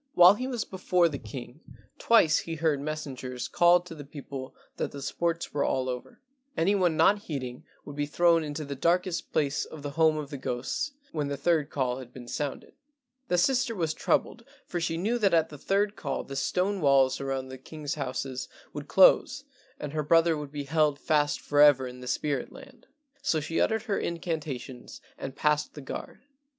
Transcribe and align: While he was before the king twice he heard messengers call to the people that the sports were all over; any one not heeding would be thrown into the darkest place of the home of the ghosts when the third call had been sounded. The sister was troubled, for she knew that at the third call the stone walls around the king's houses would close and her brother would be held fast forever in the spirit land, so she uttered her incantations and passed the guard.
While 0.15 0.33
he 0.33 0.47
was 0.47 0.65
before 0.65 1.09
the 1.09 1.19
king 1.19 1.59
twice 1.99 2.39
he 2.39 2.55
heard 2.55 2.81
messengers 2.81 3.47
call 3.47 3.81
to 3.81 3.93
the 3.93 4.03
people 4.03 4.55
that 4.77 4.91
the 4.91 4.99
sports 4.99 5.53
were 5.53 5.63
all 5.63 5.87
over; 5.87 6.19
any 6.57 6.73
one 6.73 6.97
not 6.97 7.19
heeding 7.19 7.65
would 7.85 7.95
be 7.95 8.07
thrown 8.07 8.43
into 8.43 8.65
the 8.65 8.73
darkest 8.75 9.31
place 9.31 9.63
of 9.63 9.83
the 9.83 9.91
home 9.91 10.17
of 10.17 10.31
the 10.31 10.39
ghosts 10.39 10.93
when 11.11 11.27
the 11.27 11.37
third 11.37 11.69
call 11.69 11.99
had 11.99 12.11
been 12.11 12.27
sounded. 12.27 12.73
The 13.27 13.37
sister 13.37 13.75
was 13.75 13.93
troubled, 13.93 14.43
for 14.65 14.79
she 14.79 14.97
knew 14.97 15.19
that 15.19 15.35
at 15.35 15.49
the 15.49 15.57
third 15.59 15.95
call 15.95 16.23
the 16.23 16.35
stone 16.35 16.81
walls 16.81 17.21
around 17.21 17.49
the 17.49 17.59
king's 17.59 17.93
houses 17.93 18.49
would 18.73 18.87
close 18.87 19.43
and 19.79 19.93
her 19.93 20.01
brother 20.01 20.35
would 20.35 20.51
be 20.51 20.63
held 20.63 20.97
fast 20.97 21.39
forever 21.39 21.85
in 21.87 21.99
the 22.01 22.07
spirit 22.07 22.51
land, 22.51 22.87
so 23.21 23.39
she 23.39 23.61
uttered 23.61 23.83
her 23.83 23.99
incantations 23.99 24.99
and 25.19 25.35
passed 25.35 25.75
the 25.75 25.79
guard. 25.81 26.21